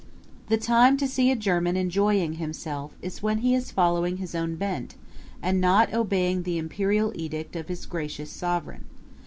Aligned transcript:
The 0.47 0.57
time 0.57 0.97
to 0.97 1.07
see 1.07 1.29
a 1.29 1.35
German 1.35 1.77
enjoying 1.77 2.33
himself 2.41 2.91
is 3.03 3.21
when 3.21 3.37
he 3.37 3.53
is 3.53 3.69
following 3.69 4.17
his 4.17 4.33
own 4.33 4.55
bent 4.55 4.95
and 5.43 5.61
not 5.61 5.93
obeying 5.93 6.41
the 6.41 6.57
imperial 6.57 7.11
edict 7.13 7.55
of 7.55 7.67
his 7.67 7.85
gracious 7.85 8.31
sovereign. 8.31 8.85